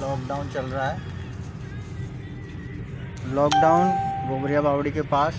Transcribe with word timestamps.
Lockdown 0.00 0.48
चल 0.48 0.66
रहा 0.66 0.88
है। 0.88 1.14
लॉकडाउन 3.34 3.90
गोबरिया 4.28 4.60
बावड़ी 4.60 4.90
के 4.90 5.02
पास। 5.02 5.34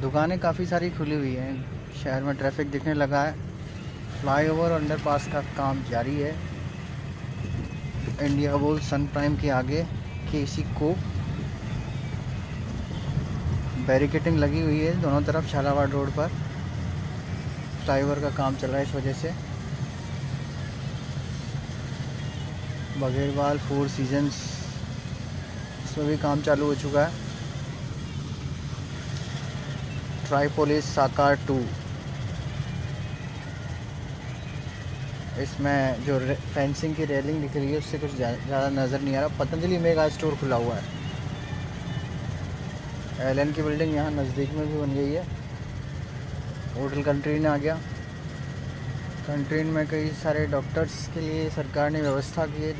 दुकानें 0.00 0.38
काफ़ी 0.38 0.66
सारी 0.66 0.90
खुली 0.90 1.14
हुई 1.14 1.34
हैं। 1.34 1.54
शहर 2.04 2.22
में 2.22 2.36
ट्रैफ़िक 2.36 2.70
दिखने 2.70 2.94
लगा 2.94 3.22
है। 3.22 3.32
फ्लाईओवर 4.20 4.70
अंडरपास 4.70 5.28
का 5.32 5.40
काम 5.56 5.82
जारी 5.90 6.16
है। 6.16 6.34
इंडिया 8.22 8.56
बोल 8.56 8.80
सन 8.80 9.06
प्राइम 9.06 9.36
के 9.36 9.50
आगे 9.50 9.82
के 10.30 10.46
सी 10.46 10.62
को 10.62 10.94
बैरिकेटिंग 13.86 14.38
लगी 14.38 14.60
हुई 14.60 14.78
है 14.80 15.00
दोनों 15.02 15.22
तरफ़ 15.22 15.52
झालावाड़ 15.52 15.88
रोड 15.88 16.10
पर। 16.10 16.28
फ्लाईओवर 17.84 18.20
का 18.20 18.30
काम 18.30 18.56
चल 18.56 18.68
रहा 18.68 18.76
है 18.76 18.82
इस 18.82 18.94
वजह 18.94 19.12
से। 19.12 19.51
बघेरवाल 23.02 23.58
फोर 23.60 23.88
सीजन्स 23.90 24.34
इसमें 25.84 26.06
भी 26.06 26.16
काम 26.18 26.42
चालू 26.42 26.66
हो 26.66 26.74
चुका 26.76 27.06
है। 27.06 27.12
ट्राईपोलिस 30.26 30.84
साकार 30.94 31.34
टू 31.48 31.58
इसमें 35.42 36.04
जो 36.04 36.18
फेंसिंग 36.54 36.94
की 36.96 37.04
रेलिंग 37.04 37.40
दिख 37.42 37.56
रही 37.56 37.72
है, 37.72 37.78
उससे 37.78 37.98
कुछ 37.98 38.14
ज़्यादा 38.16 38.68
नज़र 38.72 39.00
नहीं 39.00 39.16
आ 39.16 39.20
रहा। 39.20 39.38
पतंजलि 39.38 39.78
मेगा 39.80 40.08
स्टोर 40.10 40.34
खुला 40.40 40.56
हुआ 40.56 40.74
है। 40.74 40.82
एलएन 43.30 43.52
की 43.52 43.62
बिल्डिंग 43.62 43.94
यहाँ 43.94 44.10
नज़दीक 44.12 44.50
में 44.52 44.66
भी 44.66 44.78
बन 44.80 44.94
गई 44.94 45.12
है। 45.12 45.24
होटल 46.74 47.02
कंट्री 47.02 47.38
ने 47.38 47.48
आ 47.48 47.56
गया। 47.56 47.78
कंट्रीन 49.22 49.66
में 49.66 49.86
कई 49.88 50.08
सारे 50.22 50.46
डॉक्टर्स 50.46 51.06
के 51.14 51.20
लिए 51.20 51.48
सरकार 51.50 51.90
ने 51.90 52.00
व्यवस्था 52.00 52.46
की 52.46 52.62
है 52.62 52.74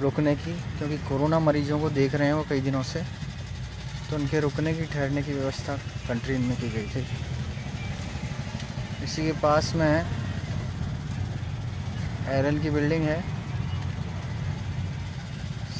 रुकने 0.00 0.34
की, 0.36 0.52
क्योंकि 0.78 0.96
कोरोना 1.08 1.38
मरीजों 1.40 1.78
को 1.80 1.90
देख 1.90 2.14
रहे 2.14 2.26
हैं 2.26 2.34
वो 2.34 2.44
कई 2.48 2.60
दिनों 2.60 2.82
से 2.82 3.02
तो 4.10 4.16
उनके 4.16 4.40
रुकने 4.40 4.72
की, 4.74 4.84
ठहरने 4.84 5.22
की 5.22 5.32
व्यवस्था 5.32 5.76
कंट्रीन 6.08 6.40
में 6.40 6.56
की 6.56 6.68
गई 6.70 6.86
थी। 6.86 7.06
इसी 9.04 9.24
के 9.26 9.32
पास 9.40 9.72
में 9.76 10.04
एरन 12.28 12.58
की 12.62 12.70
बिल्डिंग 12.70 13.04
है। 13.04 13.20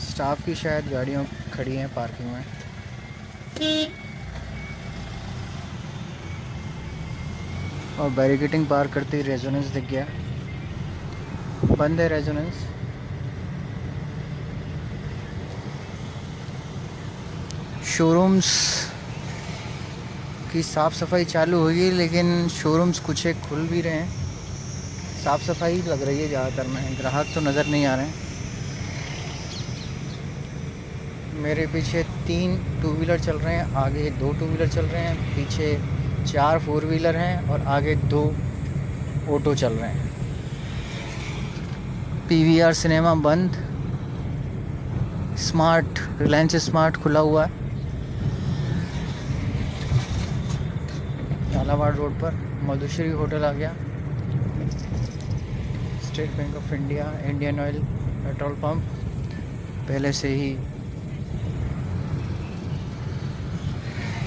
स्टाफ 0.03 0.45
की 0.47 0.55
शायद 0.55 0.91
गाड़ियाँ 0.91 1.25
खड़ी 1.55 1.77
हैं 1.77 1.89
पार्किंग 1.95 2.33
में। 2.33 2.45
और 7.98 8.10
बैरिकेटिंग 8.12 8.66
पार 8.66 8.86
करते 8.88 9.16
ही 9.16 9.22
रेजोनेंस 9.22 9.66
दिख 9.66 9.84
गया। 9.91 10.06
बंद 11.77 12.00
है 12.00 12.08
रेजोनेंस 12.08 12.54
शोरूम्स 17.88 18.48
की 20.52 20.62
साफ़ 20.62 20.94
सफ़ाई 20.94 21.24
चालू 21.24 21.58
हुई 21.60 21.80
है, 21.80 21.91
लेकिन 21.92 22.48
शोरूम्स 22.50 22.98
कुछ 23.00 23.26
एक 23.26 23.41
खुल 23.41 23.66
भी 23.69 23.80
रहे 23.80 23.92
हैं। 23.92 24.08
साफ़ 25.24 25.42
सफ़ाई 25.42 25.82
लग 25.82 26.02
रही 26.02 26.20
है 26.20 26.28
ज़्यादातर 26.28 26.66
में। 26.66 26.96
ग्राहक 26.98 27.26
तो 27.34 27.41
नज़र 27.41 27.66
नहीं 27.66 27.84
आ 27.86 27.94
रहे 27.94 28.06
हैं। 28.06 28.26
मेरे 31.42 31.66
पीछे 31.66 32.02
तीन 32.26 32.56
टू 32.82 32.92
व्हीलर 32.92 33.19
चल 33.20 33.36
रहे 33.38 33.54
हैं, 33.54 33.72
आगे 33.76 34.10
दो 34.12 34.32
टू 34.32 34.46
व्हीलर 34.46 34.69
चल 34.69 34.86
रहे 34.86 35.02
हैं, 35.02 35.16
पीछे 35.36 35.76
चार 36.27 36.58
फोर 36.58 36.84
व्हीलर 36.84 37.16
हैं 37.16 37.48
और 37.48 37.61
आगे 37.61 37.94
दो 37.97 38.34
ऑटो 39.28 39.55
चल 39.55 39.72
रहे 39.72 39.91
हैं। 39.91 40.08
पीवीआर 42.28 42.72
सिनेमा 42.72 43.14
बंद। 43.14 43.56
स्मार्ट, 45.38 45.98
रिलायंस 46.20 46.56
स्मार्ट 46.56 46.97
खुला 46.97 47.20
हुआ 47.20 47.44
है। 47.44 47.52
झालावाड़ 51.53 51.94
रोड 51.94 52.12
पर 52.12 52.34
मधुश्री 52.62 53.10
होटल 53.10 53.44
आ 53.44 53.53
गया। 53.53 53.72
State 56.04 56.31
bank 56.31 56.56
of 56.56 56.75
India, 56.75 57.12
Indian 57.25 57.60
oil 57.60 57.82
petrol 58.25 58.53
pump. 58.53 58.82
पहले 59.88 60.12
से 60.12 60.28
ही 60.28 60.56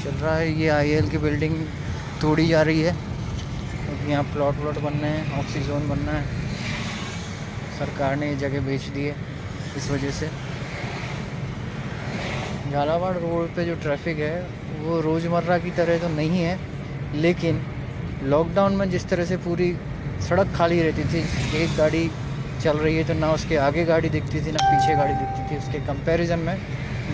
चल 0.04 0.16
रहा 0.16 0.36
है। 0.36 0.52
ये 0.54 0.68
आईएल 0.70 1.10
की 1.10 1.18
बिल्डिंग 1.18 1.56
तोड़ी 2.22 2.48
जा 2.48 2.62
रही 2.62 2.82
है। 2.82 2.94
क्योंकि 2.94 4.12
यहाँ 4.12 4.24
प्लॉट 4.24 4.56
व्लॉट 4.56 4.78
बनना 4.80 5.08
है 5.08 5.40
ऑक्सीजोन 5.40 5.88
बनना 5.90 6.12
है। 6.12 6.24
सरकार 7.80 8.16
ने 8.16 8.30
ये 8.30 8.36
जगह 8.38 8.62
बेच 8.62 8.82
दी 8.88 9.06
है 9.06 9.16
इस 9.78 9.90
वजह 9.92 10.12
से। 10.12 10.30
झालावाड़ 12.72 13.16
रोड 13.18 13.56
पे 13.56 13.66
जो 13.66 13.76
ट्रैफ़िक 13.76 14.18
है, 14.18 14.42
वो 14.80 15.00
रोज़मर्रा 15.02 15.58
की 15.58 15.72
तरह 15.72 15.98
तो 16.00 16.10
नहीं 16.10 16.40
है, 16.40 16.58
लेकिन 17.16 17.62
लॉकडाउन 18.24 18.76
में 18.76 18.90
जिस 18.90 19.08
तरह 19.10 19.26
से 19.26 19.38
पूरी 19.38 19.74
सड़क 20.30 20.54
खाली 20.56 20.82
रहती 20.82 21.04
थी, 21.04 21.24
एक 21.58 21.76
गाड़ी 21.78 22.10
चल 22.64 22.78
रही 22.78 22.98
है 22.98 23.04
तो 23.04 23.14
ना 23.14 23.32
उसके 23.32 23.58
आगे 23.58 23.86
गाड़ी 23.86 24.10
दिखती 24.10 24.42
थी, 24.42 24.52
ना 24.52 24.64
पीछे 24.64 24.96
गाड़ी 24.96 25.14
दिखती 25.14 25.52
थी। 25.52 25.58
उसके 25.58 25.80
कंपैरिजन 25.88 26.40
में 26.40 26.58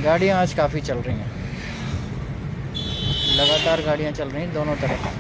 गाड़ियाँ 0.04 0.40
आज 0.42 0.54
काफ़ी 0.54 0.82
चल 0.82 0.98
रही 0.98 1.16
हैं। 1.16 1.37
लगातार 3.38 3.82
गाड़ियाँ 3.82 4.12
चल 4.12 4.30
रही 4.30 4.44
हैं 4.44 4.54
दोनों 4.54 4.76
तरफ़। 4.76 5.16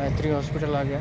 मैत्री 0.00 0.30
हॉस्पिटल 0.30 0.74
आ 0.74 0.82
गया। 0.82 1.00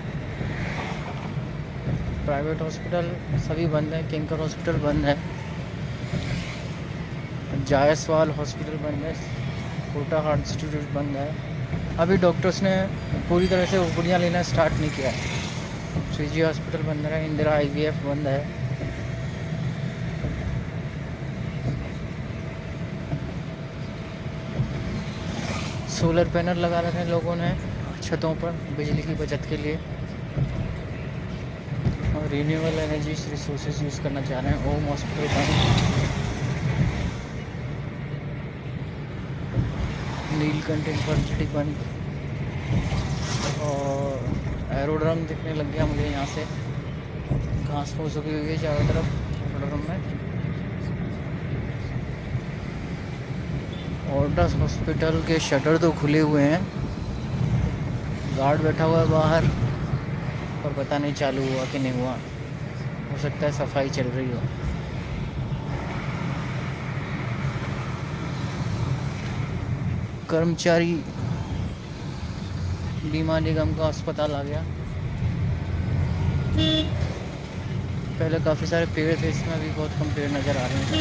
प्राइवेट 2.26 2.62
हॉस्पिटल 2.62 3.12
सभी 3.40 3.66
बंद 3.68 3.94
हैं, 3.94 4.10
किंकर 4.10 4.40
हॉस्पिटल 4.40 4.80
बंद 4.80 5.06
है। 5.06 5.16
जायसवाल 7.66 8.32
हॉस्पिटल 8.32 8.78
बंद 8.80 9.04
है, 9.04 9.14
कोटा 9.94 10.22
हार्ट 10.22 10.40
इंस्टीट्यूट 10.40 10.92
बंद 10.96 11.16
है। 11.18 11.49
अभी 12.00 12.16
डॉक्टर्स 12.18 12.62
ने 12.64 12.72
पूरी 13.30 13.48
तरह 13.48 13.66
से 13.66 13.78
ओपीडियाँ 13.78 14.20
लेना 14.20 14.42
स्टार्ट 14.44 14.74
नहीं 14.74 14.90
किया। 14.90 15.10
है 15.12 16.14
श्रीजी 16.16 16.42
हॉस्पिटल 16.42 16.84
बंद 16.84 17.06
है 17.06 17.26
इंदिरा 17.26 17.52
आईवीएफ 17.54 17.96
बंद 18.06 18.28
है। 18.28 18.40
सोलर 25.90 26.30
पैनल 26.34 26.58
लगा 26.66 26.80
रखे 26.80 26.98
हैं 26.98 27.06
लोगों 27.10 27.36
ने 27.36 27.52
छतों 28.04 28.34
पर 28.36 28.52
बिजली 28.78 29.02
की 29.02 29.16
बचत 29.24 29.50
के 29.50 29.58
लिए। 29.58 29.76
और 32.16 32.28
रीन्यूएबल 32.32 32.80
एनर्जी 32.80 33.14
रिसोर्सेज 33.32 33.84
यूज़ 33.84 34.02
करना 34.04 34.22
चाह 34.22 34.40
रहे 34.40 34.52
हैं। 34.52 34.76
ओम 34.76 34.86
हॉस्पिटल 34.86 35.28
बंद। 35.36 35.99
नीलकंठ 40.40 40.88
यूनिवर्सिटी 40.88 41.46
बंद 41.54 41.76
और 43.64 44.12
एरोड्रम 44.74 45.26
दिखने 45.28 45.54
लग 45.54 45.72
गया 45.74 45.86
मुझे 45.86 46.06
यहाँ 46.06 46.26
से। 46.36 46.44
घास 47.66 47.94
फूस 47.98 48.18
उगी 48.18 48.32
हुई 48.32 48.48
है 48.48 48.58
चारों 48.58 48.88
तरफ़ 48.88 49.08
एरोड्रम 49.56 49.82
में। 49.90 50.00
ऑर्डस 54.20 54.56
हॉस्पिटल 54.60 55.22
के 55.28 55.40
शटर 55.48 55.78
तो 55.78 55.92
खुले 56.00 56.20
हुए 56.22 56.44
हैं। 56.44 56.62
गार्ड 58.38 58.62
बैठा 58.64 58.84
हुआ 58.84 59.00
है 59.00 59.10
बाहर, 59.10 59.48
पर 60.64 60.74
पता 60.74 60.98
नहीं 60.98 61.14
चालू 61.14 61.42
हुआ 61.44 61.66
कि 61.72 61.80
नहीं 61.80 62.02
हुआ। 62.02 62.16
हो 63.12 63.18
सकता 63.18 63.46
है 63.46 63.52
सफ़ाई 63.54 63.90
चल 63.90 64.08
रही 64.10 64.32
हो। 64.32 64.42
कर्मचारी 70.30 70.94
बीमा 73.12 73.38
निगम 73.40 73.74
का 73.76 73.88
अस्पताल 73.88 74.32
आ 74.34 74.42
गया। 74.44 74.64
पहले 78.20 78.40
काफ़ी 78.46 78.68
सारे 78.68 78.86
पेड़ 78.96 79.16
थे, 79.22 79.30
इसमें 79.30 79.54
अभी 79.54 79.70
बहुत 79.70 79.92
कम 80.00 80.08
पेड़ 80.16 80.30
नज़र 80.32 80.58
आ 80.58 80.66
रहे 80.66 80.80
हैं। 80.80 80.98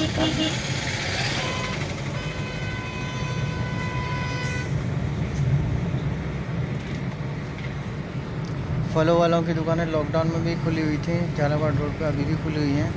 फलों 8.94 9.19
वालों 9.19 9.42
की 9.42 9.52
दुकानें 9.54 9.84
लॉकडाउन 9.86 10.28
में 10.28 10.44
भी 10.44 10.54
खुली 10.64 10.82
हुई 10.82 10.98
थी, 10.98 11.16
झालावाड़ 11.36 11.74
रोड 11.74 11.98
पे 11.98 12.04
अभी 12.04 12.24
भी 12.24 12.36
खुली 12.44 12.58
हुई 12.58 12.72
हैं। 12.74 12.90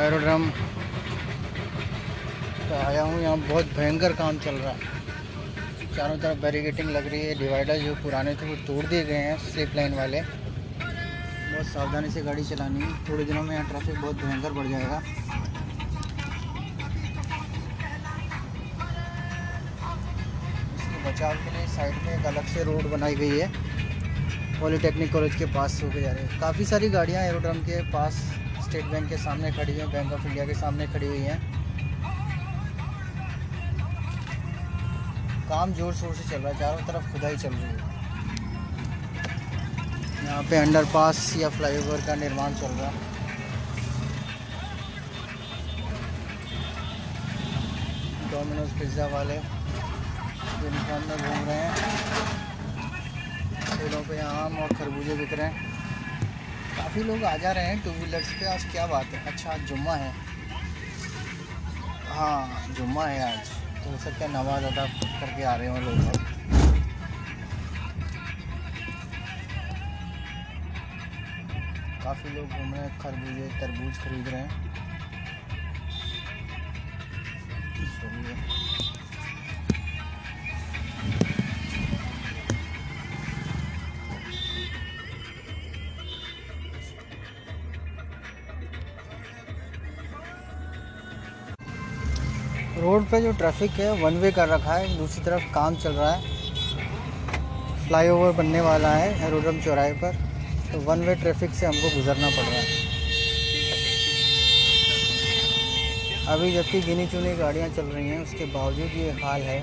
एरोड्रम 0.00 0.42
तो 2.70 2.76
आया 2.76 3.02
हूँ। 3.02 3.20
यहाँ 3.22 3.38
बहुत 3.38 3.72
भयंकर 3.76 4.12
काम 4.12 4.36
चल 4.38 4.54
रहा 4.54 4.72
है। 4.72 4.98
चारों 5.96 6.16
तरफ़ 6.18 6.38
बैरिकेटिंग 6.40 6.90
लग 6.90 7.06
रही 7.06 7.20
है। 7.20 7.34
डिवाइडर 7.38 7.78
जो 7.78 7.94
पुराने 8.02 8.34
थे, 8.34 8.46
वो 8.46 8.56
तोड़ 8.66 8.84
दिए 8.86 9.04
गए 9.04 9.16
हैं 9.16 9.38
स्लिप 9.40 9.72
लाइन 9.76 9.94
वाले। 9.94 10.20
बहुत 10.20 11.66
सावधानी 11.66 12.10
से 12.10 12.22
गाड़ी 12.22 12.44
चलानी 12.44 12.80
है। 12.82 12.92
थोड़े 13.08 13.24
दिनों 13.24 13.42
में 13.42 13.54
यहाँ 13.54 13.68
ट्रैफ़िक 13.70 14.00
बहुत 14.00 14.16
भयंकर 14.16 14.52
बढ़ 14.52 14.66
जाएगा। 14.66 15.02
इसके 20.76 21.10
बचाव 21.10 21.34
के 21.34 21.56
लिए 21.56 21.66
साइड 21.66 22.02
में 22.04 22.18
एक 22.18 22.26
अलग 22.26 22.46
से 22.46 22.64
रोड 22.64 22.90
बनाई 22.90 23.14
गई 23.16 23.38
है। 23.38 23.52
पॉलीटेक्निक 24.60 25.12
कॉलेज 25.12 25.34
के 25.34 25.44
पास 25.54 25.82
होकर 25.82 26.00
जा 26.00 26.10
रहे 26.10 26.24
हैं। 26.24 26.40
काफ़ी 26.40 26.64
सारी 26.64 26.88
गाड़ियाँ 26.90 27.22
एरोड्रम 27.24 27.62
के 27.62 27.82
पास 27.92 28.24
स्टेट 28.64 28.84
बैंक 28.86 29.08
के 29.08 29.16
सामने 29.18 29.52
खड़ी 29.52 29.72
हैं। 29.72 29.92
बैंक 29.92 30.12
ऑफ़ 30.12 30.26
इंडिया 30.26 30.44
के 30.46 30.54
सामने 30.54 30.86
खड़ी 30.86 31.06
हुई 31.06 31.18
हैं। 31.20 31.49
काम 35.50 35.72
ज़ोर 35.74 35.94
शोर 35.94 36.14
से 36.14 36.24
चल 36.30 36.40
रहा 36.40 36.52
है, 36.52 36.58
चारों 36.58 36.82
तरफ़ 36.86 37.12
खुदाई 37.12 37.36
चल 37.36 37.52
रही 37.52 37.62
है। 37.62 37.76
यहाँ 40.24 40.42
पे 40.50 40.56
अंडरपास 40.56 41.22
या 41.36 41.48
फ्लाईओवर 41.50 42.00
का 42.06 42.14
निर्माण 42.14 42.54
चल 42.54 42.72
रहा 42.80 42.88
है। 42.88 43.08
डोमिनोज 48.30 48.78
पिज़्ज़ा 48.78 49.06
वाले 49.14 49.34
यूनिफॉर्म 49.34 51.08
में 51.08 51.16
घूम 51.18 51.48
रहे 51.48 51.56
हैं। 51.56 51.74
ठेलों 53.70 54.02
पे 54.08 54.18
आम 54.22 54.58
और 54.58 54.74
खरबूजे 54.74 55.14
बिक 55.16 55.32
रहे 55.32 55.46
हैं। 55.46 55.68
काफ़ी 56.76 57.02
लोग 57.02 57.24
आ 57.24 57.36
जा 57.36 57.52
रहे 57.52 57.64
हैं 57.66 57.82
टू 57.84 57.90
व्हीलर्स 57.90 58.32
पे, 58.32 58.46
आज 58.46 58.64
क्या 58.72 58.86
बात 58.86 59.06
है? 59.06 59.24
अच्छा 59.32 59.50
आज 59.52 59.60
जुम्मा 59.68 59.94
है। 59.94 60.12
हाँ 62.10 62.74
जुम्मा 62.76 63.06
है 63.06 63.32
आज। 63.32 63.59
तो 63.84 63.90
हो 63.90 63.96
सकता 63.98 64.24
है 64.24 64.28
नमाज़ 64.32 64.64
अदा 64.64 64.84
करके 65.20 65.42
आ 65.42 65.54
रहे 65.56 65.68
हो 65.68 65.76
लोग 65.80 65.98
काफ़ी 72.02 72.30
लोग 72.34 72.48
घूम 72.48 72.72
रहे 72.74 72.82
हैं, 72.82 72.98
खरबूजे, 73.00 73.48
तरबूज 73.60 73.98
खरीद 73.98 74.28
रहे 74.28 74.40
हैं। 74.40 74.68
पे 93.10 93.20
जो 93.20 93.30
ट्रैफ़िक 93.32 93.70
है 93.72 93.90
वन 94.02 94.16
वे 94.16 94.30
कर 94.32 94.48
रखा 94.48 94.74
है, 94.74 94.96
दूसरी 94.98 95.24
तरफ़ 95.24 95.44
काम 95.54 95.76
चल 95.76 95.92
रहा 95.92 96.10
है। 96.12 96.38
फ्लाईओवर 97.86 98.32
बनने 98.32 98.60
वाला 98.60 98.92
है 98.94 99.26
एरोड्रम 99.26 99.60
चौराहे 99.60 99.92
पर। 99.92 100.16
तो 100.72 100.80
वन 100.80 101.00
वे 101.00 101.14
ट्रैफ़िक 101.14 101.50
से 101.50 101.66
हमको 101.66 101.90
गुजरना 101.96 102.28
पड़ 102.28 102.44
रहा 102.44 102.60
है। 102.60 102.78
अभी 106.28 106.52
जबकि 106.52 106.80
गिनी 106.80 107.06
चुनी 107.06 107.34
गाड़ियाँ 107.36 107.68
चल 107.68 107.84
रही 107.84 108.08
हैं, 108.08 108.22
उसके 108.22 108.44
बावजूद 108.44 108.92
ये 108.96 109.10
हाल 109.22 109.40
है। 109.40 109.58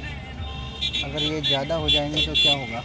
अगर 1.05 1.21
ये 1.23 1.41
ज़्यादा 1.41 1.75
हो 1.75 1.89
जाएँगे 1.89 2.25
तो 2.25 2.33
क्या 2.33 2.53
होगा? 2.53 2.83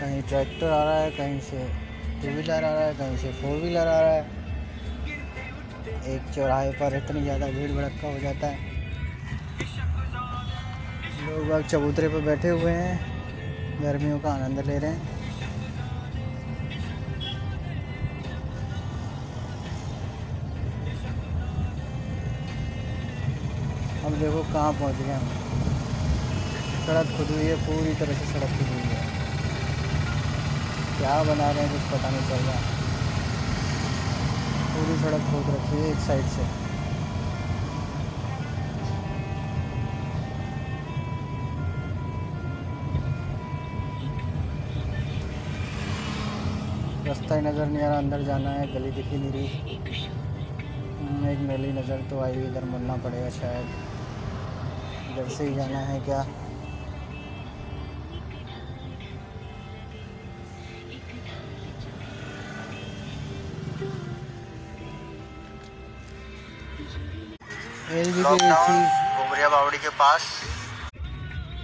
कहीं 0.00 0.22
ट्रैक्टर 0.22 0.66
आ 0.66 0.82
रहा 0.84 1.00
है, 1.00 1.10
कहीं 1.10 1.40
से 1.40 1.83
टू 2.24 2.30
व्हीलर 2.30 2.52
आ 2.54 2.70
रहा 2.70 2.80
है, 2.80 2.92
कहीं 2.94 3.16
से 3.18 3.30
फोर 3.40 3.56
व्हीलर 3.60 3.86
आ 3.86 4.00
रहा 4.00 4.12
है। 4.12 4.22
एक 6.14 6.30
चौराहे 6.34 6.70
पर 6.72 6.94
इतनी 6.96 7.22
ज़्यादा 7.22 7.46
भीड़ 7.46 7.70
भड़का 7.72 8.08
हो 8.08 8.18
जाता 8.18 8.46
है। 8.46 8.72
लोग 11.26 11.50
अब 11.50 11.66
चबूतरे 11.68 12.08
पर 12.08 12.20
बैठे 12.26 12.48
हुए 12.50 12.72
हैं, 12.72 12.94
गर्मियों 13.82 14.18
का 14.20 14.32
आनंद 14.32 14.60
ले 14.66 14.78
रहे 14.78 14.90
हैं। 14.90 15.12
अब 24.04 24.12
देखो 24.14 24.42
कहाँ 24.52 24.72
पहुँच 24.72 24.96
गए 24.96 25.12
हम। 25.12 25.28
सड़क 26.86 27.16
खुद 27.16 27.28
हुई 27.30 27.44
है, 27.44 27.56
पूरी 27.66 27.94
तरह 27.94 28.14
से 28.14 28.32
सड़क 28.32 28.58
खुद 28.58 28.68
हुई 28.68 28.88
है। 28.88 29.03
क्या 31.04 31.16
बना 31.22 31.46
रहे 31.50 31.62
हैं 31.62 31.70
कुछ 31.72 31.82
पता 31.88 32.10
नहीं 32.10 32.20
चल 32.28 32.44
रहा। 32.44 32.60
पूरी 34.74 34.94
सड़क 35.00 35.24
खोद 35.30 35.48
रखी 35.54 35.80
है 35.80 35.88
एक 35.88 35.98
साइड 36.04 36.28
से। 36.34 36.44
रास्ता 47.08 47.34
ही 47.34 47.42
नज़र 47.42 47.66
नहीं 47.66 47.82
आ 47.82 47.88
रहा 47.88 47.98
अंदर 47.98 48.22
जाना 48.22 48.50
है 48.50 48.66
गली 48.74 48.90
दिखी 48.92 49.16
नहीं 49.16 49.32
रही। 49.32 49.76
हम्म, 51.00 51.28
एक 51.28 51.38
मेली 51.50 51.72
नज़र 51.72 52.06
तो 52.10 52.20
आई 52.20 52.40
इधर 52.44 52.64
मुड़ना 52.72 52.96
पड़ेगा 53.04 53.28
शायद। 53.36 53.68
इधर 55.12 55.28
से 55.36 55.48
ही 55.48 55.54
जाना 55.54 55.84
है 55.90 56.00
क्या? 56.00 56.24
बावड़ी 69.50 69.78
के 69.78 69.88
पास। 69.90 70.22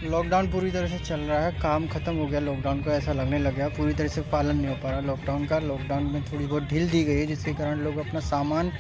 लॉकडाउन 0.05 0.51
पूरी 0.51 0.71
तरह 0.71 0.89
से 0.89 0.99
चल 0.99 1.21
रहा 1.21 1.39
है 1.41 1.53
काम 1.53 1.87
ख़त्म 1.89 2.15
हो 2.17 2.27
गया 2.27 2.41
लॉकडाउन 2.41 2.83
को 2.83 2.91
ऐसा 2.91 3.13
लगने 3.13 3.39
लग 3.39 3.55
गया 3.57 3.69
पूरी 3.69 3.93
तरह 3.95 4.09
से 4.09 4.21
पालन 4.33 4.57
नहीं 4.57 4.69
हो 4.69 4.75
पा 4.83 4.91
रहा 4.91 5.01
लॉकडाउन 5.01 5.47
का। 5.47 5.59
लॉकडाउन 5.59 6.03
में 6.05 6.23
थोड़ी 6.23 6.47
बहुत 6.47 6.63
ढील 6.63 6.89
दी 6.91 7.03
गई 7.05 7.19
है 7.19 7.27
जिसके 7.27 7.53
कारण 7.55 7.79
लोग 7.85 7.97
अपना 7.99 8.21
सामान 8.21 8.73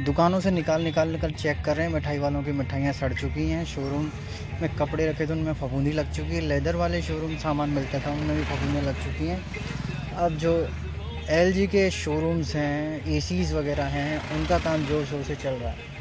दुकानों 0.00 0.40
से 0.40 0.50
निकाल 0.50 0.82
निकाल 0.82 1.16
कर 1.20 1.30
चेक 1.32 1.64
कर 1.64 1.76
रहे 1.76 1.86
हैं। 1.86 1.92
मिठाई 1.92 2.18
वालों 2.18 2.42
की 2.42 2.52
मिठाइयाँ 2.52 2.92
सड़ 2.92 3.12
चुकी 3.14 3.48
हैं 3.48 3.64
शोरूम 3.64 4.10
में 4.62 4.68
कपड़े 4.76 5.06
रखे 5.06 5.26
थे 5.26 5.32
उनमें 5.32 5.52
फफूंदी 5.54 5.92
लग 5.92 6.12
चुकी 6.12 6.34
है। 6.34 6.40
लेदर 6.42 6.76
वाले 6.76 7.02
शोरूम 7.02 7.36
सामान 7.38 7.70
मिलता 7.70 7.98
था 7.98 8.12
उनमें 8.12 8.36
भी 8.36 8.44
फफूंदी 8.44 8.80
लग 8.86 9.02
चुकी 9.04 9.26
हैं। 9.26 9.40
अब 10.18 10.36
जो 10.36 10.52
एलजी 11.30 11.66
के 11.66 11.90
शोरूम्स 11.92 12.54
हैं 12.56 13.04
ए 13.08 13.20
वगैरह 13.52 13.84
हैं 13.96 14.10
उनका 14.36 14.58
काम 14.60 14.86
ज़ोर 14.86 15.04
शोर 15.06 15.22
से 15.22 15.34
चल 15.36 15.54
रहा 15.54 15.70
है। 15.70 15.92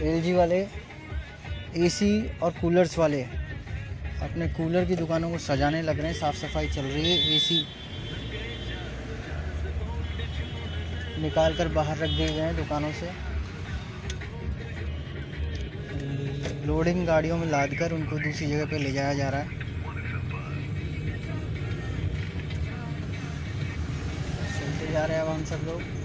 एलजी 0.00 0.32
वाले, 0.32 0.58
एसी 1.76 2.38
और 2.38 2.50
कूलर्स 2.60 2.98
वाले। 2.98 3.22
अपने 4.22 4.48
कूलर 4.48 4.84
की 4.84 4.96
दुकानों 4.96 5.30
को 5.30 5.38
सजाने 5.38 5.82
लग 5.82 6.00
रहे 6.00 6.12
हैं, 6.12 6.18
साफ़ 6.20 6.36
सफ़ाई 6.36 6.68
चल 6.68 6.82
रही 6.82 7.10
है, 7.10 7.36
एसी। 7.36 7.66
निकाल 11.22 11.56
कर 11.56 11.68
बाहर 11.68 11.96
रख 11.96 12.10
दिए 12.10 12.28
गए 12.28 12.40
हैं 12.40 12.56
दुकानों 12.56 12.92
से। 12.92 13.10
लोडिंग 16.66 17.06
गाड़ियों 17.06 17.36
में 17.36 17.46
लाद 17.46 17.74
कर 17.74 17.92
उनको 17.92 18.18
दूसरी 18.18 18.46
जगह 18.46 18.64
पे 18.64 18.78
ले 18.78 18.92
जाया 18.92 19.14
जा 19.14 19.28
रहा 19.28 19.40
है। 19.40 19.58
चलते 24.50 24.92
जा 24.92 25.04
रहे 25.04 25.16
हैं 25.16 25.24
अब 25.24 25.28
हम 25.28 25.44
सब 25.44 25.66
लोग। 25.66 25.99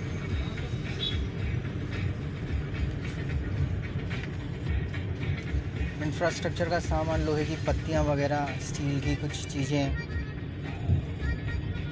इंफ्रास्ट्रक्चर 6.06 6.70
का 6.70 6.80
सामान, 6.80 7.22
लोहे 7.26 7.44
की 7.46 7.56
पत्तियाँ 7.68 8.04
वगैरह 8.06 8.48
स्टील 8.62 9.00
की 9.02 9.16
कुछ 9.16 9.46
चीज़ें। 9.54 9.98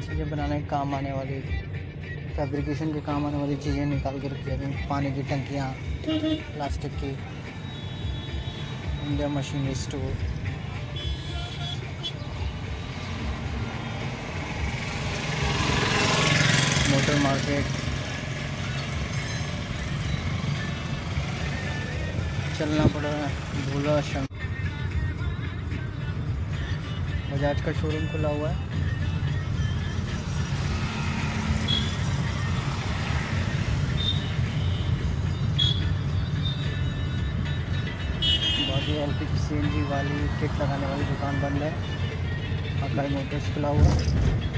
चीज़ें 0.01 0.29
बनाने 0.29 0.60
के 0.62 0.67
काम 0.70 0.93
आने 0.96 1.12
वाली 1.12 1.39
फैब्रिकेशन 2.36 2.93
के 2.93 3.01
काम 3.01 3.25
आने 3.25 3.38
वाली 3.38 3.55
चीज़ें 3.58 3.86
निकाल 3.86 4.20
के 4.22 4.27
रखी 4.27 4.46
जाती 4.46 4.65
हैं। 4.65 4.88
पानी 4.89 5.12
की 5.13 5.24
टंकियाँ 5.32 5.72
प्लास्टिक 6.05 6.91
की। 7.03 7.12
India 9.03 9.27
machinery 9.29 9.75
store 9.75 10.13
motor 16.91 17.20
market. 17.24 17.82
चलना 22.53 22.83
पड़, 22.86 23.10
भूला 23.67 23.93
शंक। 24.01 24.27
बजाज 27.31 27.62
का 27.62 27.72
शोरूम 27.74 28.05
खुला 28.07 28.29
हुआ 28.29 28.50
है। 28.50 28.72
बाकी 38.69 38.98
L 38.98 39.13
P 39.19 39.25
C 39.39 39.55
N 39.55 39.69
G 39.72 39.81
वाली 39.91 40.19
किट 40.39 40.62
लगाने 40.62 40.88
वाली 40.88 41.03
दुकान 41.03 41.41
बंद 41.41 41.63
है। 41.63 41.72
अप्लाई 42.81 43.10
मोटर्स 43.10 43.53
खुला 43.53 43.69
हुआ 43.69 43.93
है। 43.93 44.52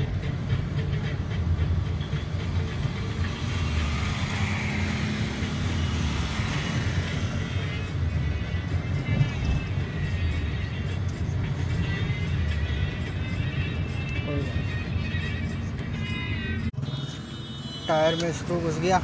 टायर 18.06 18.18
में 18.22 18.32
स्क्रू 18.34 18.56
घुस 18.62 18.78
गया, 18.80 18.98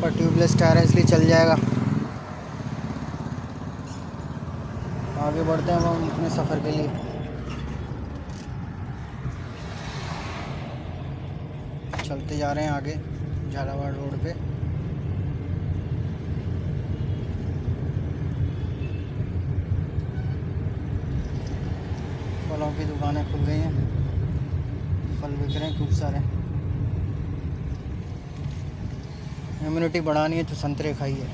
पर 0.00 0.10
ट्यूबलेस 0.16 0.56
टायर 0.60 0.76
है, 0.76 0.82
इसलिए 0.84 1.04
चल 1.04 1.24
जाएगा। 1.26 1.52
आगे 5.26 5.42
बढ़ते 5.42 5.72
हैं 5.72 5.78
हम 5.80 6.10
अपने 6.10 6.30
सफ़र 6.30 6.58
के 6.64 6.70
लिए। 6.70 6.88
चलते 12.04 12.38
जा 12.38 12.52
रहे 12.52 12.64
हैं 12.64 12.70
आगे, 12.72 12.94
झालावाड़ 13.52 13.92
रोड 13.94 14.18
पे। 14.24 14.32
फलों 22.48 22.70
की 22.72 22.84
दुकानें 22.84 23.24
खुल 23.32 23.46
गई 23.46 23.58
हैं, 23.58 23.72
फल 25.20 25.36
बिक 25.36 25.56
रहे 25.56 25.68
हैं, 25.68 25.78
खूब 25.78 25.96
सारे। 26.00 26.37
इम्यूनिटी 29.68 30.00
बढ़ानी 30.00 30.36
है 30.36 30.44
तो 30.44 30.54
संतरे 30.54 30.92
खाइए 30.94 31.26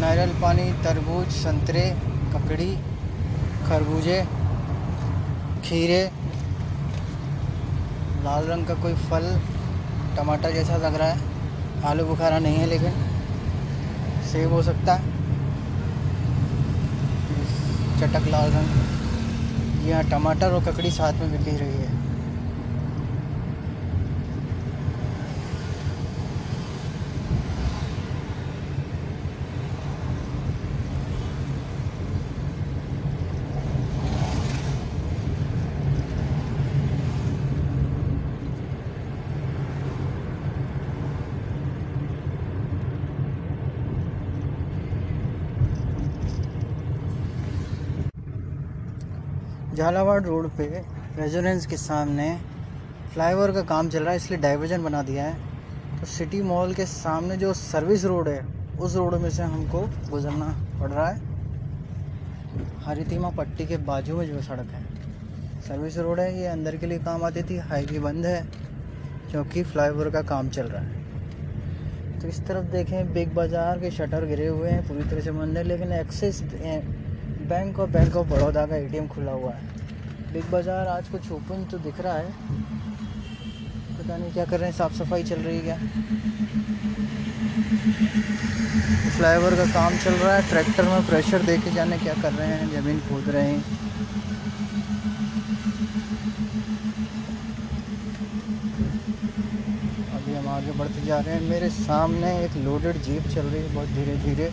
नारियल 0.00 0.30
पानी, 0.40 0.62
तरबूज, 0.84 1.26
संतरे, 1.32 1.82
ककड़ी, 2.32 2.70
खरबूजे, 3.66 4.16
खीरे, 5.64 6.00
लाल 8.24 8.46
रंग 8.46 8.66
का 8.66 8.74
कोई 8.82 8.94
फल, 9.02 9.28
टमाटर 10.16 10.52
जैसा 10.52 10.76
लग 10.76 10.94
रहा 10.94 11.08
है। 11.08 11.84
आलू 11.84 12.04
बुखारा 12.04 12.38
नहीं 12.38 12.56
है 12.56 12.66
लेकिन 12.66 12.92
सेब 14.32 14.52
हो 14.52 14.62
सकता। 14.62 14.94
है 14.94 15.10
चटक 18.00 18.28
लाल 18.28 18.50
रंग। 18.50 19.01
यहाँ 19.82 20.02
टमाटर 20.10 20.52
और 20.52 20.64
ककड़ी 20.64 20.90
साथ 20.90 21.12
में 21.12 21.30
बिक 21.32 21.44
रही 21.58 21.76
है। 21.76 21.91
झालावाड़ 49.74 50.22
रोड 50.22 50.48
पे 50.48 50.64
रेजोरेंस 51.16 51.66
के 51.66 51.76
सामने 51.76 52.36
फ्लाईओवर 53.12 53.52
का 53.52 53.62
काम 53.64 53.88
चल 53.88 54.02
रहा 54.02 54.10
है, 54.10 54.16
इसलिए 54.16 54.40
डाइवर्जन 54.40 54.82
बना 54.84 55.02
दिया 55.02 55.24
है। 55.24 56.00
तो 56.00 56.06
सिटी 56.08 56.40
मॉल 56.42 56.74
के 56.74 56.86
सामने 56.86 57.36
जो 57.36 57.52
सर्विस 57.54 58.04
रोड 58.04 58.28
है, 58.28 58.44
उस 58.78 58.96
रोड 58.96 59.14
में 59.14 59.28
से 59.30 59.42
हमको 59.42 59.80
गुजरना 60.10 60.46
पड़ 60.80 60.90
रहा 60.90 61.08
है। 61.08 61.30
हरितिमा 62.84 63.30
पट्टी 63.30 63.66
के 63.66 63.76
बाजू 63.82 64.16
में 64.16 64.26
जो 64.26 64.40
सड़क 64.42 64.70
है, 64.70 64.84
सर्विस 65.62 65.98
रोड 65.98 66.20
है, 66.20 66.38
ये 66.40 66.46
अंदर 66.46 66.76
के 66.76 66.86
लिए 66.86 66.98
काम 67.00 67.24
आती 67.24 67.42
थी, 67.42 67.58
हाईवे 67.60 67.98
बंद 68.00 68.26
है 68.26 68.42
क्योंकि 69.30 69.62
फ्लाईओवर 69.64 70.10
का 70.10 70.22
काम 70.24 70.48
चल 70.50 70.66
रहा 70.66 70.82
है। 70.82 72.20
तो 72.20 72.28
इस 72.28 72.46
तरफ़ 72.46 72.64
देखें, 72.72 73.12
बिग 73.12 73.34
बाज़ार 73.34 73.78
के 73.80 73.90
शटर 73.90 74.26
गिरे 74.26 74.46
हुए 74.46 74.70
हैं, 74.70 74.86
पूरी 74.88 75.04
तरह 75.04 75.20
से 75.20 75.30
बंद 75.32 75.58
है, 75.58 75.62
लेकिन 75.64 75.92
एक्सेस 75.94 76.42
बैंक 77.52 77.78
और 77.80 77.88
बैंक 77.90 78.14
ऑफ़ 78.16 78.28
बड़ौदा 78.28 78.64
का 78.66 78.76
एटीएम 78.76 79.06
खुला 79.08 79.32
हुआ 79.32 79.50
है। 79.52 79.62
बिग 80.32 80.44
बाज़ार 80.52 80.86
आज 80.88 81.08
कुछ 81.08 81.30
ओपन 81.32 81.64
तो 81.70 81.78
दिख 81.78 82.00
रहा 82.00 82.12
है। 82.14 82.30
पता 83.98 84.16
नहीं 84.16 84.32
क्या 84.32 84.44
कर 84.44 84.60
रहे 84.60 84.68
हैं 84.70 84.76
साफ़ 84.76 84.94
सफ़ाई 84.94 85.22
चल 85.24 85.40
रही 85.40 85.56
है 85.56 85.62
क्या? 85.64 85.76
फ्लाईओवर 89.16 89.56
का 89.56 89.66
काम 89.74 89.98
चल 89.98 90.14
रहा 90.14 90.34
है, 90.34 90.48
ट्रैक्टर 90.48 90.84
में 90.84 91.06
प्रेशर 91.06 91.42
दे 91.42 91.58
के 91.58 91.74
जाने 91.74 91.98
क्या 91.98 92.14
कर 92.22 92.32
रहे 92.32 92.48
हैं, 92.48 92.70
ज़मीन 92.72 93.00
खोद 93.08 93.28
रहे 93.28 93.50
हैं। 93.50 93.62
अभी 100.14 100.34
हम 100.34 100.48
आगे 100.48 100.78
बढ़ते 100.78 101.06
जा 101.06 101.18
रहे 101.20 101.34
हैं। 101.34 101.48
मेरे 101.50 101.70
सामने 101.78 102.36
एक 102.40 102.56
लोडेड 102.64 103.02
जीप 103.02 103.28
चल 103.34 103.46
रही 103.46 103.62
है, 103.62 103.74
बहुत 103.74 103.88
धीरे 103.90 104.16
धीरे 104.26 104.52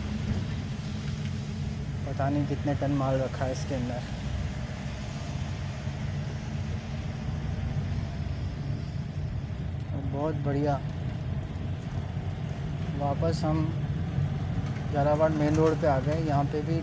पता 2.09 2.29
नहीं 2.29 2.47
कितने 2.47 2.73
टन 2.75 2.91
माल 2.93 3.15
रखा 3.17 3.45
है 3.45 3.51
इसके 3.51 3.75
अंदर। 3.75 4.01
बहुत 10.11 10.35
बढ़िया। 10.45 10.79
वापस 12.99 13.41
हम 13.43 13.65
झालावाड़ 14.93 15.31
मेन 15.31 15.55
रोड 15.55 15.79
पे 15.81 15.87
आ 15.87 15.99
गए। 15.99 16.23
यहाँ 16.23 16.43
पे 16.45 16.61
भी 16.61 16.79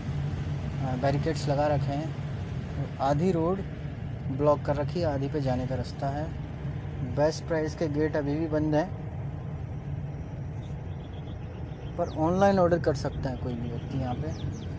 बैरिकेड्स 1.01 1.47
लगा 1.49 1.67
रखे 1.67 1.93
हैं। 1.93 2.15
आधी 3.01 3.31
रोड 3.31 3.61
ब्लॉक 4.29 4.61
कर 4.65 4.75
रखी 4.75 4.99
है, 4.99 5.05
आधी 5.05 5.27
पे 5.29 5.41
जाने 5.41 5.67
का 5.67 5.75
रास्ता 5.75 6.07
है। 6.09 6.25
बेस्ट 7.15 7.43
प्राइस 7.47 7.75
के 7.75 7.87
गेट 7.89 8.15
अभी 8.15 8.35
भी 8.35 8.47
बंद 8.47 8.75
हैं। 8.75 8.87
पर 11.97 12.15
ऑनलाइन 12.19 12.59
ऑर्डर 12.59 12.79
कर 12.79 12.95
सकते 12.95 13.29
हैं 13.29 13.37
कोई 13.37 13.53
भी 13.53 13.69
व्यक्ति 13.69 13.97
यहाँ 13.97 14.15
पे। 14.15 14.75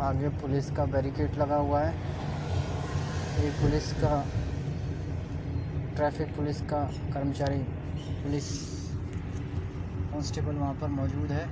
आगे 0.00 0.28
पुलिस 0.28 0.70
का 0.70 0.84
बैरिकेड 0.84 1.34
लगा 1.34 1.56
हुआ 1.56 1.80
है। 1.80 1.92
एक 3.44 3.52
पुलिस 3.52 3.92
का, 3.92 4.24
ट्रैफ़िक 5.96 6.34
पुलिस 6.36 6.60
का 6.62 6.82
कर्मचारी 7.14 7.58
पुलिस 8.22 8.50
कांस्टेबल 10.12 10.54
वहाँ 10.54 10.74
पर 10.74 10.88
मौजूद 10.88 11.32
है। 11.32 11.46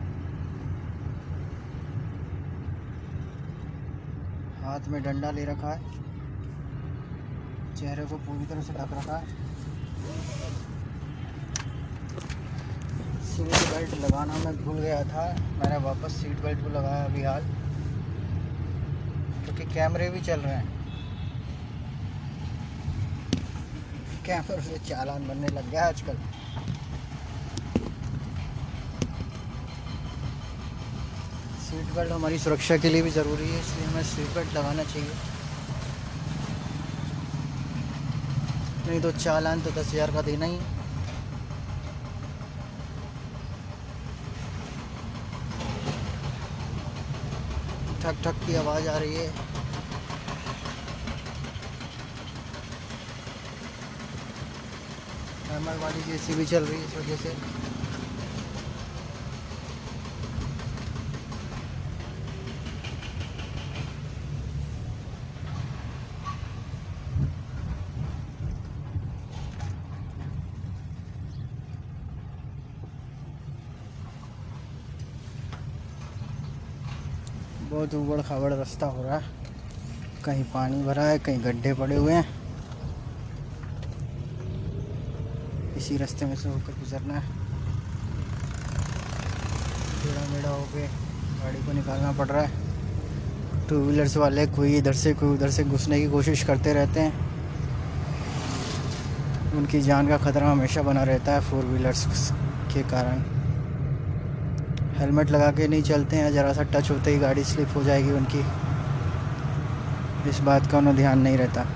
हाथ 4.65 4.89
में 4.89 5.03
डंडा 5.03 5.31
ले 5.31 5.45
रखा 5.45 5.73
है। 5.73 5.93
चेहरे 7.77 8.05
को 8.05 8.17
पूरी 8.29 8.47
तरह 8.47 8.61
से 8.61 8.73
ढक 8.73 8.93
रखा 8.93 9.17
है। 9.17 9.27
सीट 13.25 13.69
बेल्ट 13.73 14.01
लगाना 14.05 14.35
मैं 14.45 14.57
भूल 14.65 14.79
गया 14.79 15.03
था। 15.05 15.27
मैंने 15.59 15.85
वापस 15.85 16.13
सीट 16.13 16.41
बेल्ट 16.41 16.63
को 16.63 16.69
लगाया 16.69 17.05
अभी 17.05 17.23
हाल। 17.23 17.43
क्योंकि 19.55 19.75
कैमरे 19.75 20.09
भी 20.11 20.21
चल 20.21 20.41
रहे 20.41 20.55
हैं। 20.55 20.73
कैमरे 24.27 24.61
से 24.63 24.79
चालान 24.89 25.27
बनने 25.29 25.49
लग 25.49 25.71
गया 25.71 25.87
आजकल। 25.87 26.17
सीट 31.65 31.95
बेल्ट 31.95 32.13
हमारी 32.13 32.39
सुरक्षा 32.39 32.77
के 32.77 32.89
लिए 32.89 33.03
भी 33.03 33.11
ज़रूरी 33.11 33.49
है, 33.49 33.61
इसलिए 33.61 33.87
हमें 33.87 34.03
सीट 34.05 34.35
बेल्ट 34.35 34.57
लगाना 34.57 34.85
चाहिए। 34.85 35.15
नहीं 38.87 39.01
तो 39.01 39.13
चालान 39.13 39.61
तो 39.61 39.71
दस 39.73 39.93
हज़ार 39.93 40.11
का 40.13 40.23
देना 40.23 40.47
ही। 40.47 40.59
ठक 48.05 48.17
ठक 48.25 48.41
की 48.47 48.55
आवाज़ 48.57 48.89
आ 48.89 48.97
रही 48.99 49.15
है। 49.15 49.29
नॉर्मल 55.49 55.79
वाली 55.83 56.03
जेसीबी 56.03 56.47
चल 56.47 56.65
रही 56.65 56.81
है 56.81 56.87
इस 56.87 56.97
वजह 56.97 57.17
से। 57.17 57.63
बहुत 77.75 77.95
उबड़ 77.95 78.21
खाबड़ 78.21 78.52
रास्ता 78.52 78.87
हो 78.87 79.02
रहा 79.02 79.16
है। 79.19 79.25
कहीं 80.25 80.45
पानी 80.45 80.83
भरा 80.83 81.02
है, 81.02 81.19
कहीं 81.19 81.45
गड्ढे 81.45 81.75
पड़े 81.75 81.97
हुए 81.97 82.12
हैं। 82.12 82.28
इसी 85.76 85.97
रास्ते 85.97 86.26
में 86.26 86.37
से 86.37 86.49
होकर 86.49 86.73
गुजरना 86.73 87.14
है। 87.14 87.28
टेढ़ा 90.02 90.33
मेढ़ा 90.33 90.50
होके 90.50 90.87
गाड़ी 91.40 91.66
को 91.66 91.73
निकालना 91.73 92.12
पड़ 92.12 92.28
रहा 92.28 92.43
है। 92.43 92.50
टू 93.69 93.81
व्हीलर्स 93.81 94.16
वाले 94.16 94.47
कोई 94.47 94.76
इधर 94.76 94.93
से, 94.93 95.14
कोई 95.14 95.28
उधर 95.28 95.50
से 95.50 95.64
घुसने 95.64 96.00
की 96.00 96.11
कोशिश 96.11 96.45
करते 96.45 96.73
रहते 96.73 97.00
हैं। 97.00 97.12
उनकी 99.54 99.81
जान 99.81 100.09
का 100.09 100.19
खतरा 100.19 100.50
हमेशा 100.50 100.83
बना 100.83 101.02
रहता 101.02 101.33
है 101.33 101.40
फोर 101.40 101.64
व्हीलर्स 101.64 102.33
के 102.75 102.83
कारण। 102.83 103.34
हेलमेट 104.99 105.31
लगा 105.31 105.51
के 105.51 105.69
नहीं 105.69 105.83
चलते 105.83 106.17
हैं, 106.17 106.33
ज़रा 106.33 106.53
सा 106.53 106.63
टच 106.63 106.91
होते 106.91 107.11
ही 107.11 107.19
गाड़ी 107.19 107.45
स्लिप 107.45 107.69
हो 107.77 107.83
जाएगी 107.83 108.11
उनकी। 108.11 108.45
इस 110.31 110.39
बात 110.41 110.67
का 110.67 110.79
उन्हें 110.79 110.97
ध्यान 110.97 111.19
नहीं 111.19 111.39
रहता। 111.39 111.67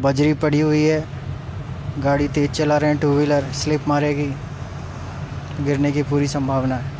बजरी 0.00 0.34
पड़ी 0.34 0.60
हुई 0.60 0.82
है, 0.82 1.04
गाड़ी 1.98 2.28
तेज़ 2.28 2.50
चला 2.50 2.76
रहे 2.76 2.90
हैं 2.90 2.98
टू 2.98 3.14
व्हीलर 3.16 3.52
स्लिप 3.52 3.88
मारेगी। 3.88 4.32
गिरने 5.60 5.92
की 5.92 6.02
पूरी 6.02 6.28
संभावना 6.28 6.76
है। 6.76 6.94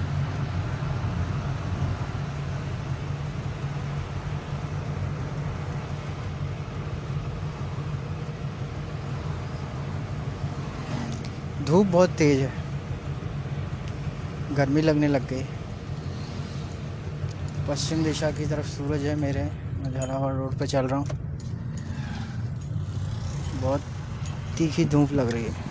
धूप 11.65 11.87
बहुत 11.87 12.11
तेज़ 12.11 12.41
है। 12.41 12.66
गर्मी 14.53 14.81
लगने 14.81 15.09
लग 15.09 15.29
गई। 15.29 15.45
पश्चिम 17.69 18.05
दिशा 18.05 18.31
की 18.31 18.47
तरफ़ 18.47 18.67
सूरज 18.67 19.05
है 19.05 19.15
मेरे। 19.17 19.43
मैं 19.75 19.93
झालावाड़ 19.93 20.35
रोड 20.35 20.55
पे 20.55 20.67
चल 20.67 20.87
रहा 20.87 20.99
हूँ। 20.99 21.07
बहुत 23.61 23.81
तीखी 24.59 24.85
धूप 24.85 25.13
लग 25.13 25.31
रही 25.31 25.45
है। 25.45 25.65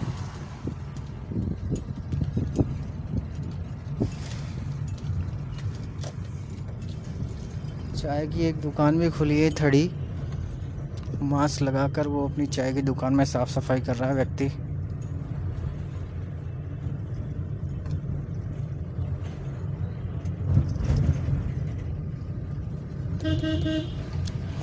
चाय 7.96 8.27
की 8.27 8.41
एक 8.41 8.55
दुकान 8.55 9.00
भी 9.00 9.10
खुली 9.10 9.41
है, 9.41 9.50
थड़ी। 9.51 9.89
मास्क 11.22 11.62
लगाकर 11.62 12.08
वो 12.08 12.27
अपनी 12.29 12.46
चाय 12.48 12.74
की 12.74 12.82
दुकान 12.82 13.13
में 13.13 13.25
साफ़ 13.25 13.50
सफ़ाई 13.50 13.82
कर 13.82 13.96
रहा 13.96 14.10
है 14.10 14.15
व्यक्ति। 14.15 14.64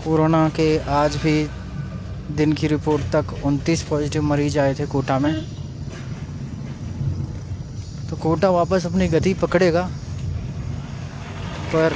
कोरोना 0.04 0.49
के 0.49 0.66
आज 0.92 1.16
भी 1.16 1.33
दिन 2.37 2.52
की 2.52 2.66
रिपोर्ट 2.66 3.02
तक 3.12 3.35
29 3.45 3.83
पॉजिटिव 3.83 4.23
मरीज़ 4.23 4.59
आए 4.59 4.75
थे 4.75 4.87
कोटा 4.87 5.19
में। 5.19 5.35
तो 8.11 8.16
कोटा 8.16 8.50
वापस 8.50 8.87
अपनी 8.87 9.09
गति 9.09 9.35
पकड़ेगा, 9.35 9.83
पर 11.75 11.95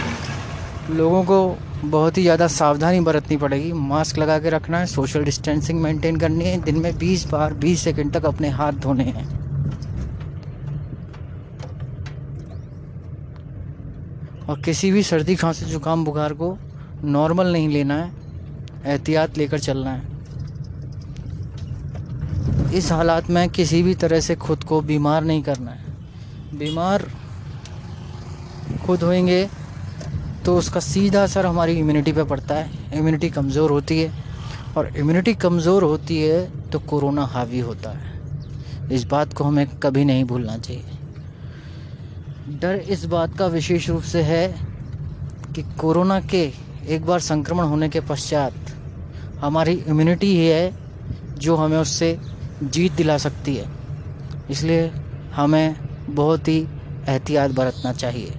लोगों 0.91 1.23
को 1.25 1.57
बहुत 1.85 2.19
ही 2.19 2.23
ज़्यादा 2.23 2.47
सावधानी 2.49 3.01
बरतनी 3.01 3.37
पड़ेगी। 3.37 3.73
मास्क 3.73 4.19
लगा 4.19 4.39
के 4.39 4.51
रखना 4.51 4.79
है, 4.79 4.87
सोशल 4.87 5.25
डिस्टेंसिंग 5.25 5.81
मेंटेन 5.81 6.17
करनी 6.17 6.45
है, 6.45 6.61
दिन 6.63 6.79
में 6.79 6.97
20 6.99 7.27
बार 7.27 7.55
20 7.55 7.83
सेकंड 7.85 8.13
तक 8.13 8.25
अपने 8.25 8.49
हाथ 8.51 8.73
धोने 8.73 9.05
हैं। 9.05 9.46
और 14.49 14.61
किसी 14.61 14.91
भी 14.93 15.03
सर्दी, 15.03 15.35
खांसी, 15.37 15.65
जुकाम, 15.65 16.05
बुखार 16.05 16.33
को 16.33 16.57
नॉर्मल 17.05 17.53
नहीं 17.53 17.69
लेना 17.69 17.95
है, 17.95 18.11
एहतियात 18.85 19.39
लेकर 19.39 19.59
चलना 19.59 19.91
है। 19.91 20.15
इस 22.75 22.91
हालात 22.93 23.31
में 23.31 23.49
किसी 23.49 23.83
भी 23.83 23.95
तरह 23.95 24.21
से 24.21 24.35
खुद 24.37 24.65
को 24.65 24.81
बीमार 24.83 25.25
नहीं 25.25 25.43
करना 25.43 25.71
है। 25.71 26.59
बीमार 26.59 27.05
खुद 28.87 29.03
होएँगे 29.03 29.49
तो 30.45 30.57
उसका 30.57 30.81
सीधा 30.81 31.23
असर 31.23 31.47
हमारी 31.47 31.73
इम्यूनिटी 31.73 32.13
पे 32.13 32.25
पड़ता 32.25 32.55
है। 32.55 32.99
इम्यूनिटी 32.99 33.31
कमज़ोर 33.31 33.71
होती 33.71 33.99
है 34.01 34.13
और 34.77 34.97
इम्यूनिटी 34.97 35.35
कमज़ोर 35.35 35.83
होती 35.83 36.21
है 36.23 36.71
तो 36.71 36.79
कोरोना 36.81 37.25
हावी 37.25 37.61
होता 37.61 37.91
है। 37.91 38.15
इस 38.93 39.05
बात 39.05 39.33
को 39.33 39.45
हमें 39.45 39.67
कभी 39.79 40.05
नहीं 40.05 40.25
भूलना 40.25 40.57
चाहिए। 40.59 40.96
डर 42.49 42.75
इस 42.75 43.05
बात 43.05 43.37
का 43.39 43.47
विशेष 43.47 43.89
रूप 43.91 44.03
से 44.03 44.23
है 44.23 44.47
कि 45.55 45.63
कोरोना 45.63 46.21
के 46.21 46.43
एक 46.89 47.07
बार 47.07 47.21
संक्रमण 47.21 47.65
होने 47.65 47.89
के 47.89 48.01
पश्चात 48.01 48.55
हमारी 49.41 49.73
इम्यूनिटी 49.73 50.27
ही 50.27 50.47
है 50.47 50.75
जो 51.39 51.57
हमें 51.57 51.79
उससे 51.79 52.19
जीत 52.63 52.93
दिला 52.93 53.17
सकती 53.19 53.55
है। 53.57 53.65
इसलिए 54.51 54.87
हमें 55.35 55.77
बहुत 56.11 56.49
ही 56.49 56.59
एहतियात 57.09 57.51
बरतना 57.51 57.93
चाहिए। 57.93 58.33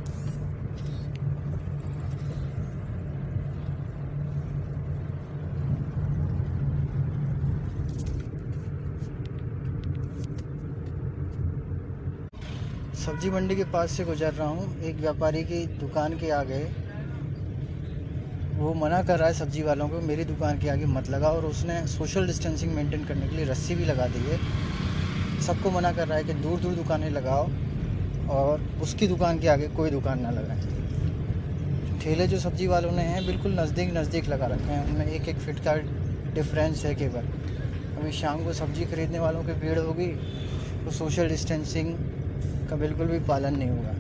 सब्ज़ी 13.08 13.30
मंडी 13.30 13.56
के 13.56 13.64
पास 13.64 13.92
से 13.92 14.04
गुजर 14.06 14.34
रहा 14.34 14.48
हूँ। 14.48 14.82
एक 14.84 14.96
व्यापारी 14.96 15.44
की 15.44 15.58
दुकान 15.80 16.14
के 16.20 16.30
आगे। 16.30 16.58
वो 18.58 18.74
मना 18.74 19.02
कर 19.04 19.18
रहा 19.20 19.28
है 19.28 19.34
सब्ज़ी 19.34 19.62
वालों 19.64 19.88
को, 19.90 20.00
मेरी 20.02 20.24
दुकान 20.26 20.60
के 20.60 20.70
आगे 20.70 20.86
मत 20.86 21.10
लगा। 21.10 21.30
और 21.30 21.46
उसने 21.46 21.76
सोशल 21.88 22.28
डिस्टेंसिंग 22.28 22.74
मेंटेन 22.74 23.06
करने 23.06 23.28
के 23.28 23.36
लिए 23.36 23.46
रस्सी 23.46 23.76
भी 23.76 23.86
लगा 23.86 24.08
दी 24.08 24.24
है। 24.24 24.38
सबको 25.42 25.72
मना 25.72 25.92
कर 25.92 26.08
रहा 26.08 26.18
है 26.18 26.24
कि 26.24 26.34
दूर 26.34 26.60
दूर 26.60 26.74
दुकानें 26.74 27.10
लगाओ 27.10 27.48
और 28.30 28.68
उसकी 28.82 29.08
दुकान 29.08 29.40
के 29.40 29.48
आगे 29.48 29.68
कोई 29.78 29.92
दुकान 29.92 30.22
ना 30.22 30.32
लगाए। 30.32 32.00
ठेले 32.02 32.28
जो 32.28 32.40
सब्ज़ी 32.40 32.68
वालों 32.68 32.92
ने 32.92 33.04
हैं, 33.04 33.26
बिल्कुल 33.28 33.60
नज़दीक 33.60 33.98
नज़दीक 33.98 34.30
लगा 34.30 34.48
रखे 34.48 34.72
हैं। 34.72 34.84
उनमें 34.86 35.06
एक 35.08 35.30
एक 35.30 35.38
फिट 35.38 35.60
का 35.60 35.76
डिफरेंस 36.36 36.86
है 36.86 36.94
केवल। 36.96 37.32
अभी 37.98 38.12
शाम 38.12 38.44
को 38.46 38.54
सब्ज़ी 38.54 38.86
खरीदने 38.86 39.20
वालों 39.20 39.44
की 39.44 39.60
भीड़ 39.62 39.80
होगी 39.80 40.12
तो 40.84 40.92
सोशल 40.94 41.28
डिस्टेंसिंग 41.30 41.96
का 42.70 42.76
बिल्कुल 42.76 43.08
भी 43.08 43.20
पालन 43.28 43.58
नहीं 43.58 43.70
होगा। 43.70 43.94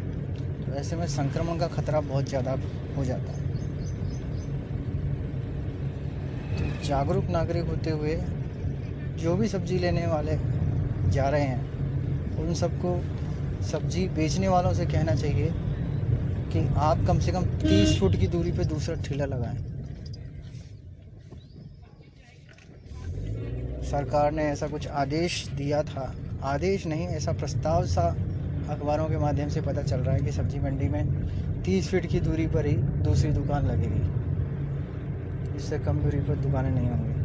तो 0.65 0.73
ऐसे 0.75 0.95
में 0.95 1.05
संक्रमण 1.07 1.57
का 1.57 1.67
खतरा 1.67 1.99
बहुत 2.01 2.25
ज़्यादा 2.25 2.51
हो 2.97 3.05
जाता 3.05 3.31
है। 3.31 3.45
तो 6.57 6.87
जागरूक 6.87 7.29
नागरिक 7.29 7.65
होते 7.65 7.89
हुए 7.89 8.15
जो 9.17 9.35
भी 9.35 9.47
सब्ज़ी 9.47 9.77
लेने 9.79 10.05
वाले 10.07 10.37
जा 11.11 11.29
रहे 11.29 11.41
हैं, 11.41 12.37
उन 12.37 12.53
सबको 12.53 12.99
सब्ज़ी 13.63 14.07
बेचने 14.07 14.47
वालों 14.47 14.73
से 14.73 14.85
कहना 14.85 15.15
चाहिए 15.15 15.51
कि 16.51 16.67
आप 16.79 17.05
कम 17.07 17.19
से 17.19 17.31
कम 17.31 17.45
तीस 17.59 17.97
फुट 17.99 18.15
की 18.15 18.27
दूरी 18.27 18.51
पे 18.51 18.65
दूसरा 18.65 18.95
ठेला 19.05 19.25
लगाएँ। 19.25 19.57
सरकार 23.83 24.31
ने 24.31 24.43
ऐसा 24.43 24.67
कुछ 24.67 24.87
आदेश 24.87 25.47
दिया 25.47 25.81
था। 25.83 26.13
आदेश 26.45 26.85
नहीं, 26.85 27.07
ऐसा 27.07 27.31
प्रस्ताव 27.33 27.85
सा 27.85 28.07
अखबारों 28.69 29.05
के 29.05 29.17
माध्यम 29.17 29.49
से 29.49 29.61
पता 29.61 29.81
चल 29.81 29.97
रहा 29.97 30.15
है 30.15 30.21
कि 30.21 30.31
सब्ज़ी 30.31 30.59
मंडी 30.59 30.87
में 30.87 31.03
तीस 31.63 31.89
फीट 31.89 32.05
की 32.05 32.19
दूरी 32.19 32.47
पर 32.47 32.65
ही 32.65 32.75
दूसरी 32.77 33.31
दुकान 33.31 33.65
लगेगी। 33.65 35.55
इससे 35.55 35.79
कम 35.79 35.99
दूरी 35.99 36.19
पर 36.19 36.35
दुकानें 36.35 36.69
नहीं 36.69 36.89
होंगी। 36.89 37.16